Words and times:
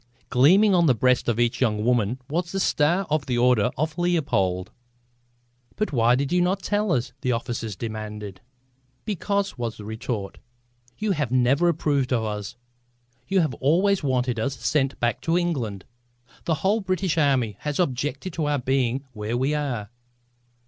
Gleaming 0.31 0.73
on 0.73 0.87
the 0.87 0.95
breast 0.95 1.29
of 1.29 1.39
each 1.39 1.61
young 1.61 1.85
woman 1.85 2.19
was 2.27 2.51
the 2.51 2.59
star 2.59 3.05
of 3.11 3.27
the 3.27 3.37
Order 3.37 3.69
of 3.77 3.99
Leopold! 3.99 4.71
"But 5.75 5.93
why 5.93 6.15
did 6.15 6.31
you 6.31 6.41
not 6.41 6.63
tell 6.63 6.91
us?" 6.91 7.13
the 7.21 7.31
officers 7.31 7.75
demanded. 7.75 8.41
"Because," 9.05 9.59
was 9.59 9.77
the 9.77 9.85
retort, 9.85 10.39
"you 10.97 11.11
have 11.11 11.31
never 11.31 11.69
approved 11.69 12.11
of 12.11 12.23
us; 12.23 12.55
you 13.27 13.41
have 13.41 13.53
always 13.61 14.01
wanted 14.01 14.39
us 14.39 14.57
sent 14.57 14.99
back 14.99 15.21
to 15.21 15.37
England. 15.37 15.85
The 16.45 16.55
whole 16.65 16.81
British 16.81 17.19
Army 17.19 17.57
has 17.59 17.79
objected 17.79 18.33
to 18.33 18.45
our 18.47 18.57
being 18.57 19.03
where 19.13 19.37
we 19.37 19.53
are." 19.53 19.91